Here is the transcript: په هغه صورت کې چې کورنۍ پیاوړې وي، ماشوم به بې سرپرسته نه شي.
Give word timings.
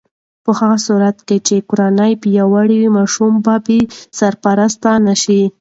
په 0.43 0.51
هغه 0.59 0.77
صورت 0.87 1.17
کې 1.27 1.37
چې 1.47 1.55
کورنۍ 1.69 2.13
پیاوړې 2.21 2.77
وي، 2.79 2.89
ماشوم 2.97 3.33
به 3.45 3.55
بې 3.65 3.79
سرپرسته 4.19 4.89
نه 5.07 5.15
شي. 5.21 5.41